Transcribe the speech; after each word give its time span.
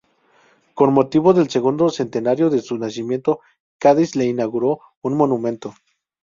Con 0.73 0.93
motivo 0.95 1.31
del 1.31 1.47
segundo 1.51 1.91
centenario 1.91 2.49
de 2.49 2.63
su 2.63 2.75
nacimiento, 2.75 3.39
Cádiz 3.77 4.15
le 4.15 4.25
inauguró 4.25 4.79
un 5.03 5.15
monumento. 5.15 5.75